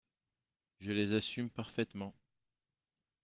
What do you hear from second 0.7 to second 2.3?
Je les assume parfaitement.